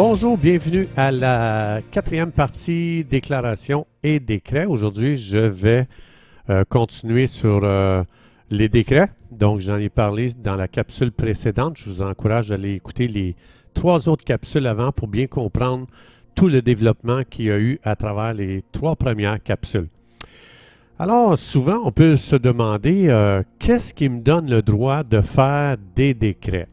[0.00, 4.64] Bonjour, bienvenue à la quatrième partie déclaration et décret.
[4.64, 5.88] Aujourd'hui, je vais
[6.50, 8.04] euh, continuer sur euh,
[8.48, 9.10] les décrets.
[9.32, 11.78] Donc, j'en ai parlé dans la capsule précédente.
[11.78, 13.34] Je vous encourage à aller écouter les
[13.74, 15.88] trois autres capsules avant pour bien comprendre
[16.36, 19.88] tout le développement qu'il y a eu à travers les trois premières capsules.
[21.00, 25.76] Alors, souvent, on peut se demander euh, qu'est-ce qui me donne le droit de faire
[25.96, 26.68] des décrets?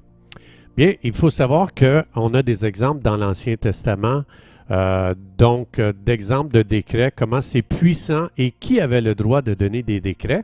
[0.78, 4.24] Bien, il faut savoir qu'on a des exemples dans l'Ancien Testament,
[4.72, 9.54] euh, donc euh, d'exemples de décrets, comment c'est puissant et qui avait le droit de
[9.54, 10.44] donner des décrets.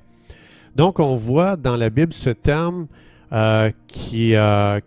[0.78, 2.88] Donc, on voit dans la Bible ce terme
[3.34, 4.36] euh, qui,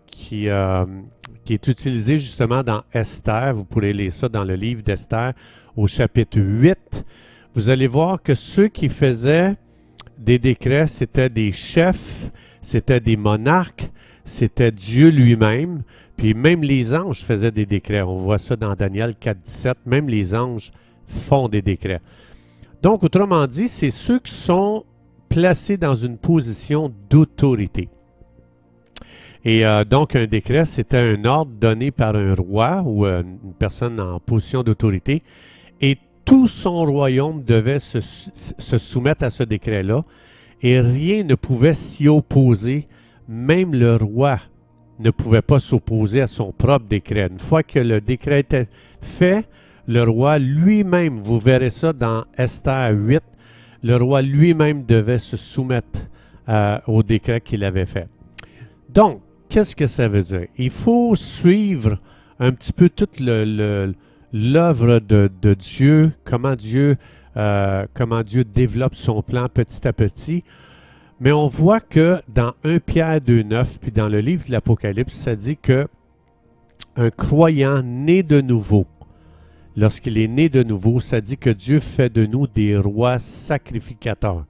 [0.06, 3.54] qui, est utilisé justement dans Esther.
[3.54, 5.34] Vous pourrez lire ça dans le livre d'Esther
[5.76, 7.04] au chapitre 8.
[7.54, 9.56] Vous allez voir que ceux qui faisaient
[10.16, 12.30] des décrets, c'était des chefs,
[12.62, 13.90] c'était des monarques,
[14.24, 15.82] c'était Dieu lui-même.
[16.16, 18.02] Puis même les anges faisaient des décrets.
[18.02, 19.78] On voit ça dans Daniel 4, 17.
[19.86, 20.72] Même les anges
[21.08, 22.00] font des décrets.
[22.82, 24.84] Donc, autrement dit, c'est ceux qui sont
[25.28, 27.88] placés dans une position d'autorité.
[29.44, 33.52] Et euh, donc, un décret, c'était un ordre donné par un roi ou euh, une
[33.54, 35.22] personne en position d'autorité.
[35.80, 40.04] Et tout son royaume devait se, se soumettre à ce décret-là.
[40.62, 42.86] Et rien ne pouvait s'y opposer
[43.28, 44.38] même le roi
[44.98, 47.28] ne pouvait pas s'opposer à son propre décret.
[47.30, 48.68] Une fois que le décret était
[49.00, 49.48] fait,
[49.86, 53.22] le roi lui-même, vous verrez ça dans Esther 8,
[53.82, 56.00] le roi lui-même devait se soumettre
[56.48, 58.08] euh, au décret qu'il avait fait.
[58.88, 60.46] Donc, qu'est-ce que ça veut dire?
[60.56, 61.98] Il faut suivre
[62.38, 66.96] un petit peu toute l'œuvre de, Dieu, comment Dieu,
[67.36, 70.44] euh, comment Dieu développe son plan petit à petit
[71.20, 75.36] mais on voit que dans 1 Pierre 2.9, puis dans le livre de l'Apocalypse, ça
[75.36, 75.86] dit que
[76.96, 78.86] un croyant né de nouveau,
[79.76, 84.44] lorsqu'il est né de nouveau, ça dit que Dieu fait de nous des rois sacrificateurs.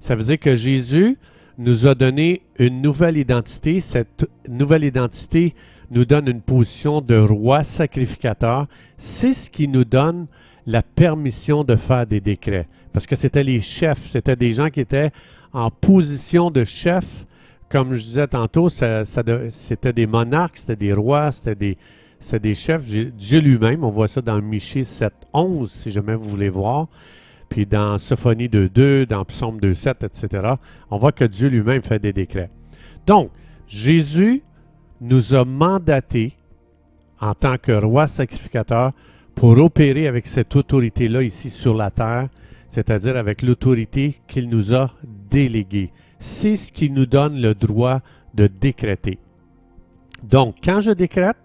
[0.00, 1.16] Ça veut dire que Jésus
[1.58, 3.80] nous a donné une nouvelle identité.
[3.80, 5.54] Cette nouvelle identité
[5.90, 8.66] nous donne une position de roi sacrificateur.
[8.96, 10.26] C'est ce qui nous donne
[10.66, 12.66] la permission de faire des décrets.
[12.92, 15.10] Parce que c'était les chefs, c'était des gens qui étaient
[15.54, 17.26] en position de chef.
[17.70, 21.76] Comme je disais tantôt, c'était des monarques, c'était des rois, c'était
[22.40, 22.84] des, chefs.
[22.84, 26.88] Dieu lui-même, on voit ça dans Michée 7.11, si jamais vous voulez voir.
[27.48, 30.54] Puis dans Sophonie 2.2, dans Psaume 2.7, etc.
[30.90, 32.50] On voit que Dieu lui-même fait des décrets.
[33.06, 33.30] Donc,
[33.66, 34.42] Jésus
[35.00, 36.34] nous a mandatés
[37.20, 38.92] en tant que roi sacrificateur
[39.34, 42.28] pour opérer avec cette autorité-là ici sur la terre
[42.74, 44.90] c'est-à-dire avec l'autorité qu'il nous a
[46.20, 48.00] C'est ce qui nous donne le droit
[48.34, 49.18] de décréter.
[50.22, 51.36] Donc, quand je décrète,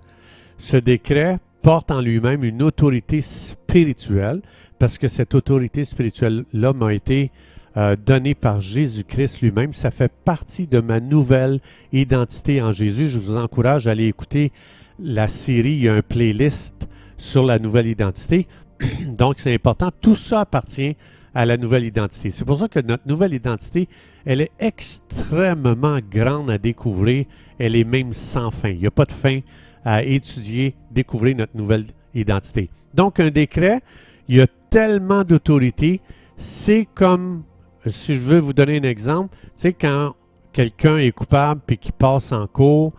[0.60, 4.42] ce décret porte en lui-même une autorité spirituelle,
[4.78, 7.32] parce que cette autorité spirituelle-là m'a été
[7.78, 9.74] euh, donnée par Jésus-Christ lui-même.
[9.74, 11.60] Ça fait partie de ma nouvelle
[11.92, 13.10] identité en Jésus.
[13.10, 14.52] Je vous encourage à aller écouter
[15.00, 15.74] la série.
[15.74, 18.48] Il y a un playlist sur la nouvelle identité.
[19.08, 19.90] Donc, c'est important.
[20.00, 20.96] Tout ça appartient
[21.34, 22.32] à la nouvelle identité.
[22.32, 23.88] C'est pour ça que notre nouvelle identité,
[24.26, 27.26] elle est extrêmement grande à découvrir.
[27.58, 28.70] Elle est même sans fin.
[28.70, 29.40] Il n'y a pas de fin
[29.86, 32.70] à étudier, découvrir notre nouvelle identité.
[32.94, 33.82] Donc, un décret,
[34.28, 36.02] il y a tellement d'autorité.
[36.38, 37.44] C'est comme,
[37.86, 40.16] si je veux vous donner un exemple, sais, quand
[40.54, 42.94] quelqu'un est coupable puis qui passe en cours,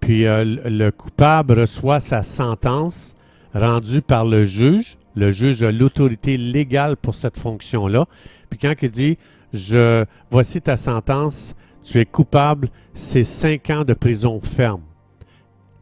[0.00, 3.14] puis euh, le coupable reçoit sa sentence
[3.54, 8.06] rendue par le juge, le juge a l'autorité légale pour cette fonction-là.
[8.50, 9.18] Puis quand il dit,
[9.52, 14.82] je, voici ta sentence, tu es coupable, c'est cinq ans de prison ferme.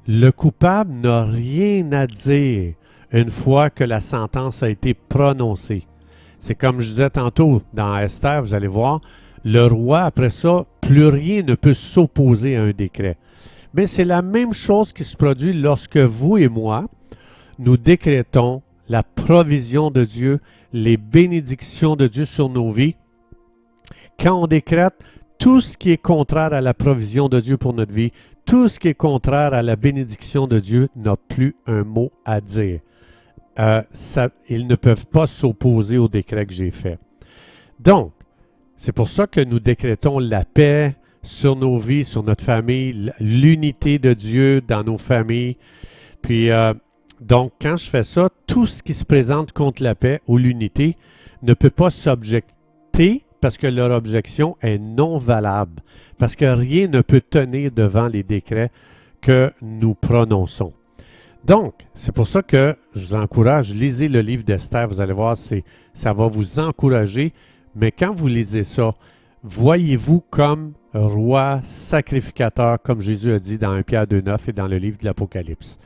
[0.06, 2.74] Le coupable n'a rien à dire
[3.10, 5.86] une fois que la sentence a été prononcée.
[6.38, 9.00] C'est comme je disais tantôt dans Esther, vous allez voir,
[9.44, 13.16] le roi, après ça, plus rien ne peut s'opposer à un décret.
[13.72, 16.86] Mais c'est la même chose qui se produit lorsque vous et moi,
[17.58, 20.40] nous décrétons la provision de Dieu,
[20.72, 22.96] les bénédictions de Dieu sur nos vies.
[24.18, 24.94] Quand on décrète
[25.38, 28.12] tout ce qui est contraire à la provision de Dieu pour notre vie,
[28.44, 32.40] tout ce qui est contraire à la bénédiction de Dieu n'a plus un mot à
[32.40, 32.80] dire.
[33.58, 33.82] euh,
[34.48, 36.98] ils ne peuvent pas s'opposer au décret que j'ai fait.
[37.78, 38.12] Donc,
[38.76, 43.98] c'est pour ça que nous décrétons la paix sur nos vies, sur notre famille, l'unité
[43.98, 45.56] de Dieu dans nos familles.
[46.20, 46.74] Puis, euh,
[47.20, 50.96] donc, quand je fais ça, tout ce qui se présente contre la paix ou l'unité
[51.42, 55.82] ne peut pas s'objecter parce que leur objection est non valable,
[56.18, 58.70] parce que rien ne peut tenir devant les décrets
[59.20, 60.72] que nous prononçons.
[61.44, 65.36] Donc, c'est pour ça que je vous encourage, lisez le livre d'Esther, vous allez voir,
[65.36, 67.34] ça va vous encourager,
[67.76, 68.94] mais quand vous lisez ça,
[69.42, 74.78] voyez-vous comme roi sacrificateur, comme Jésus a dit dans 1 Pierre 2.9 et dans le
[74.78, 75.78] livre de l'Apocalypse.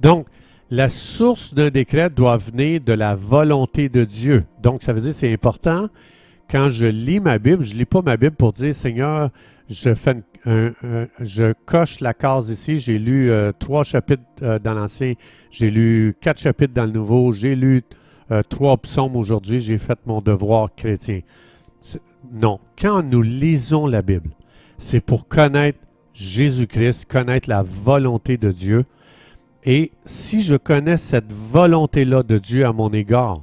[0.00, 0.26] Donc,
[0.70, 4.44] la source d'un décret doit venir de la volonté de Dieu.
[4.62, 5.88] Donc, ça veut dire c'est important
[6.50, 9.30] quand je lis ma Bible, je ne lis pas ma Bible pour dire Seigneur,
[9.68, 12.78] je coche la case ici.
[12.78, 15.14] J'ai lu euh, trois chapitres euh, dans l'Ancien,
[15.50, 17.82] j'ai lu quatre chapitres dans le Nouveau, j'ai lu
[18.30, 21.20] euh, trois psaumes aujourd'hui, j'ai fait mon devoir chrétien.
[22.32, 24.30] Non, quand nous lisons la Bible,
[24.78, 25.78] c'est pour connaître
[26.14, 28.84] Jésus-Christ, connaître la volonté de Dieu.
[29.64, 33.40] Et si je connais cette volonté-là de Dieu à mon égard,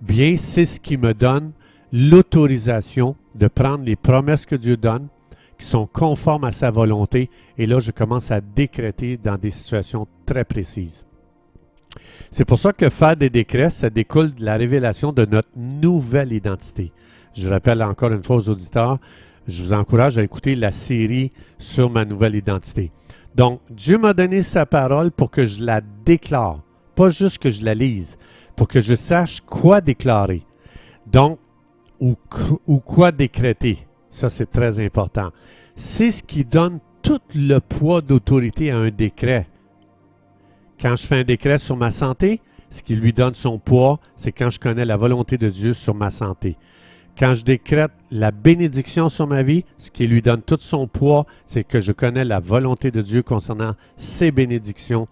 [0.00, 1.52] bien, c'est ce qui me donne
[1.92, 5.08] l'autorisation de prendre les promesses que Dieu donne,
[5.58, 7.28] qui sont conformes à sa volonté,
[7.58, 11.04] et là, je commence à décréter dans des situations très précises.
[12.30, 16.32] C'est pour ça que faire des décrets, ça découle de la révélation de notre nouvelle
[16.32, 16.92] identité.
[17.34, 18.98] Je rappelle encore une fois aux auditeurs,
[19.46, 22.92] je vous encourage à écouter la série sur ma nouvelle identité.
[23.34, 26.60] Donc, Dieu m'a donné sa parole pour que je la déclare,
[26.94, 28.18] pas juste que je la lise,
[28.56, 30.42] pour que je sache quoi déclarer.
[31.06, 31.38] Donc,
[32.00, 32.16] ou,
[32.78, 33.86] quoi décréter.
[34.08, 35.30] Ça, c'est très important.
[35.76, 39.46] C'est ce qui donne tout le poids d'autorité à un décret.
[40.80, 42.40] Quand je fais un décret sur ma santé,
[42.70, 45.94] ce qui lui donne son poids, c'est quand je connais la volonté de Dieu sur
[45.94, 46.56] ma santé.
[47.20, 51.26] Quand je décrète la bénédiction sur ma vie, ce qui lui donne tout son poids,
[51.44, 55.06] c'est que je connais la volonté de Dieu concernant ses bénédictions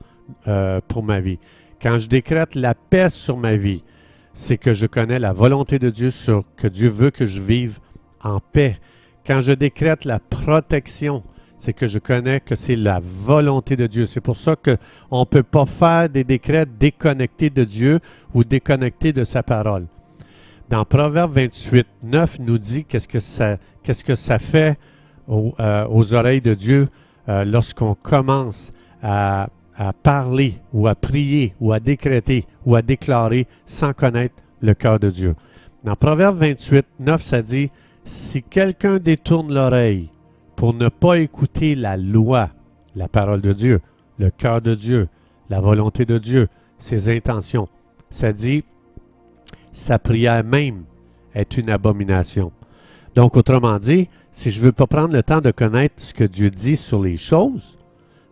[0.46, 1.38] euh, pour ma vie.
[1.82, 3.84] Quand je décrète la paix sur ma vie,
[4.32, 7.78] c'est que je connais la volonté de Dieu sur que Dieu veut que je vive
[8.24, 8.78] en paix.
[9.26, 11.22] Quand je décrète la protection,
[11.58, 14.06] c'est que je connais que c'est la volonté de Dieu.
[14.06, 18.00] C'est pour ça qu'on ne peut pas faire des décrets déconnectés de Dieu
[18.32, 19.88] ou déconnectés de sa parole.
[20.68, 24.78] Dans Proverbe 28, 9 nous dit qu'est-ce que ça, qu'est-ce que ça fait
[25.26, 26.88] aux, euh, oreilles de Dieu
[27.28, 28.72] euh, lorsqu'on commence
[29.02, 29.48] à
[29.78, 34.98] à parler ou à prier ou à décréter ou à déclarer sans connaître le cœur
[34.98, 35.36] de Dieu.
[35.84, 37.70] Dans Proverbe 28, 9, ça dit,
[38.04, 40.10] Si quelqu'un détourne l'oreille
[40.56, 42.50] pour ne pas écouter la loi,
[42.96, 43.80] la parole de Dieu,
[44.18, 45.08] le cœur de Dieu,
[45.48, 46.48] la volonté de Dieu,
[46.78, 47.68] ses intentions,
[48.10, 48.64] ça dit,
[49.72, 50.84] sa prière même
[51.34, 52.52] est une abomination.
[53.14, 56.24] Donc, autrement dit, si je ne veux pas prendre le temps de connaître ce que
[56.24, 57.78] Dieu dit sur les choses,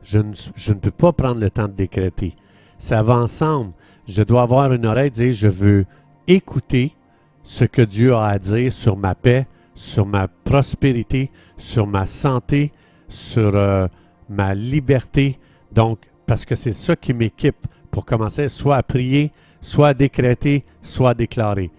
[0.02, 2.34] je ne, peux pas prendre le temps de décréter.
[2.78, 3.72] Ça va ensemble.
[4.06, 5.86] Je dois avoir une oreille et dire, je veux
[6.28, 6.94] écouter
[7.42, 12.72] ce que Dieu a à dire sur ma paix, sur ma prospérité, sur ma santé,
[13.08, 13.88] sur euh,
[14.28, 15.38] ma liberté.
[15.72, 20.64] Donc, parce que c'est ça qui m'équipe pour commencer soit à prier, soit à décréter,
[20.82, 21.70] soit à déclarer.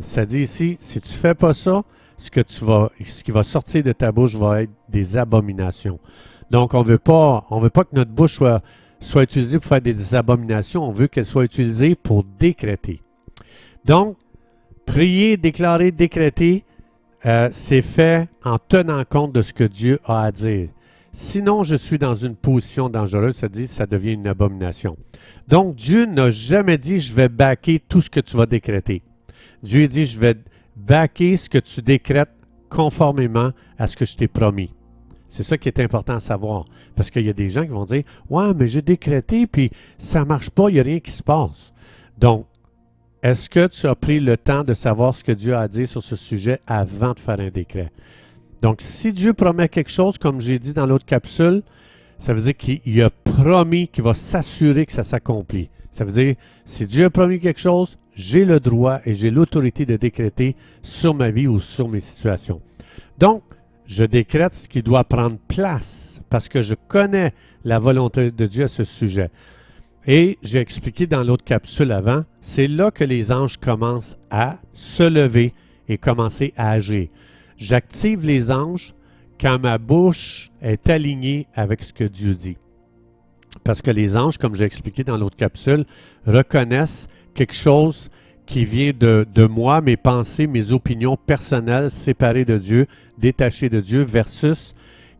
[0.00, 1.84] Ça dit ici, si tu ne fais pas ça,
[2.18, 5.98] ce, que tu vas, ce qui va sortir de ta bouche va être des abominations.
[6.50, 7.44] Donc, on on veut pas
[7.84, 8.62] que notre bouche soit,
[9.00, 10.86] soit utilisée pour faire des abominations.
[10.86, 13.00] On veut qu'elle soit utilisée pour décréter.
[13.84, 14.16] Donc,
[14.84, 16.64] prier, déclarer, décréter,
[17.24, 20.68] euh, c'est fait en tenant compte de ce que Dieu a à dire.
[21.18, 24.98] Sinon, je suis dans une position dangereuse, ça dit, ça devient une abomination.
[25.48, 29.00] Donc, Dieu n'a jamais dit, je vais baquer tout ce que tu vas décréter.
[29.62, 30.34] Dieu dit, je vais
[30.76, 32.34] baquer ce que tu décrètes
[32.68, 34.74] conformément à ce que je t'ai promis.
[35.26, 36.66] C'est ça qui est important à savoir.
[36.94, 40.20] Parce qu'il y a des gens qui vont dire Ouais, mais j'ai décrété, puis ça
[40.20, 41.72] ne marche pas, il n'y a rien qui se passe.
[42.18, 42.44] Donc,
[43.22, 46.02] est-ce que tu as pris le temps de savoir ce que Dieu a dit sur
[46.02, 47.90] ce sujet avant de faire un décret?
[48.62, 51.62] Donc, si Dieu promet quelque chose, comme j'ai dit dans l'autre capsule,
[52.18, 55.68] ça veut dire qu'il a promis qu'il va s'assurer que ça s'accomplit.
[55.90, 56.34] Ça veut dire,
[56.64, 61.14] si Dieu a promis quelque chose, j'ai le droit et j'ai l'autorité de décréter sur
[61.14, 62.60] ma vie ou sur mes situations.
[63.18, 63.42] Donc,
[63.86, 67.32] je décrète ce qui doit prendre place parce que je connais
[67.64, 69.30] la volonté de Dieu à ce sujet.
[70.06, 75.02] Et j'ai expliqué dans l'autre capsule avant, c'est là que les anges commencent à se
[75.02, 75.52] lever
[75.88, 77.08] et commencer à agir.
[77.58, 78.94] J'active les anges
[79.40, 82.56] quand ma bouche est alignée avec ce que Dieu dit.
[83.64, 85.84] Parce que les anges, comme j'ai expliqué dans l'autre capsule,
[86.26, 88.10] reconnaissent quelque chose
[88.46, 92.86] qui vient de, de moi, mes pensées, mes opinions personnelles séparées de Dieu,
[93.18, 94.74] détachées de Dieu, versus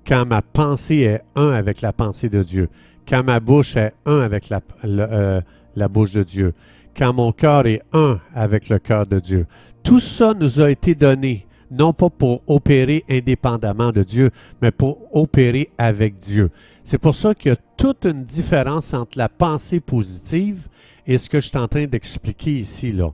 [0.07, 2.69] quand ma pensée est un avec la pensée de Dieu,
[3.09, 5.41] quand ma bouche est un avec la, euh,
[5.75, 6.55] la bouche de Dieu,
[6.97, 9.47] quand mon cœur est un avec le cœur de Dieu.
[9.83, 14.31] Tout ça nous a été donné, non pas pour opérer indépendamment de Dieu,
[14.63, 16.51] mais pour opérer avec Dieu.
[16.85, 20.69] C'est pour ça qu'il y a toute une différence entre la pensée positive
[21.07, 22.93] et ce que je suis en train d'expliquer ici.
[22.93, 23.11] Là.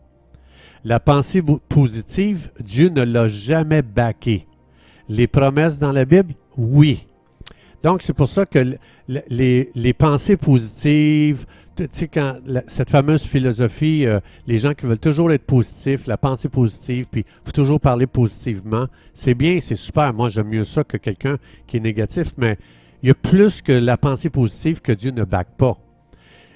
[0.84, 4.46] La pensée positive, Dieu ne l'a jamais baquée.
[5.08, 7.06] Les promesses dans la Bible, oui.
[7.82, 8.76] Donc, c'est pour ça que
[9.08, 12.36] les, pensées positives, tu sais, quand
[12.66, 17.24] cette fameuse philosophie, euh, les gens qui veulent toujours être positifs, la pensée positive, puis
[17.26, 20.12] il faut toujours parler positivement, c'est bien, c'est super.
[20.12, 22.58] Moi, j'aime mieux ça que quelqu'un qui est négatif, mais
[23.02, 25.78] il y a plus que la pensée positive que Dieu ne back pas.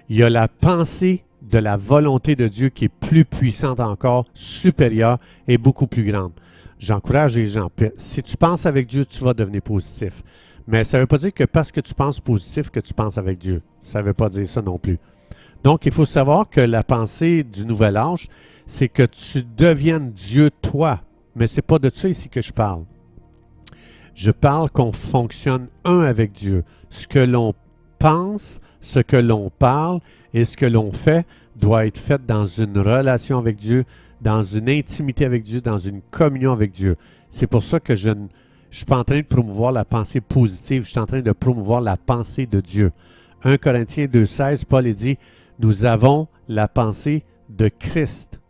[0.08, 4.26] Il y a la pensée de la volonté de Dieu qui est plus puissante encore,
[4.34, 5.18] supérieure
[5.48, 6.32] et beaucoup plus grande.
[6.78, 7.70] J'encourage les gens.
[7.96, 10.22] Si tu penses avec Dieu, tu vas devenir positif.
[10.66, 13.18] Mais ça ne veut pas dire que parce que tu penses positif que tu penses
[13.18, 13.62] avec Dieu.
[13.80, 14.98] Ça ne veut pas dire ça non plus.
[15.62, 18.28] Donc, il faut savoir que la pensée du nouvel âge,
[18.66, 21.00] c'est que tu deviennes Dieu toi.
[21.34, 22.84] Mais ce n'est pas de ça ici que je parle.
[24.14, 26.64] Je parle qu'on fonctionne un avec Dieu.
[26.90, 27.54] Ce que l'on
[27.98, 30.00] pense, ce que l'on parle
[30.32, 33.84] et ce que l'on fait doit être fait dans une relation avec Dieu,
[34.20, 36.96] dans une intimité avec Dieu, dans une communion avec Dieu.
[37.28, 38.26] C'est pour ça que je ne
[38.70, 41.32] je suis pas en train de promouvoir la pensée positive, je suis en train de
[41.32, 42.92] promouvoir la pensée de Dieu.
[43.44, 45.18] 1 Corinthiens 2,16, Paul dit
[45.58, 48.40] Nous avons la pensée de Christ.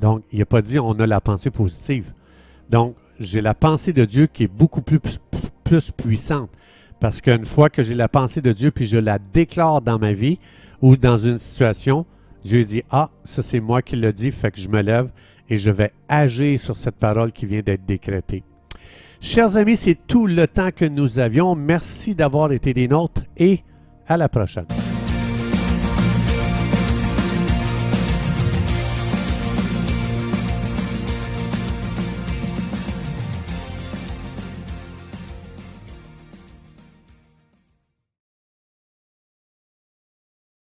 [0.00, 2.12] Donc, il n'a pas dit on a la pensée positive.
[2.70, 5.00] Donc, j'ai la pensée de Dieu qui est beaucoup plus,
[5.64, 6.50] plus puissante.
[7.00, 10.12] Parce qu'une fois que j'ai la pensée de Dieu, puis je la déclare dans ma
[10.12, 10.38] vie
[10.82, 12.06] ou dans une situation,
[12.44, 15.10] Dieu dit, ah, ça c'est moi qui le dit, fait que je me lève
[15.48, 18.42] et je vais agir sur cette parole qui vient d'être décrétée.
[19.20, 21.54] Chers amis, c'est tout le temps que nous avions.
[21.54, 23.60] Merci d'avoir été des nôtres et
[24.06, 24.66] à la prochaine.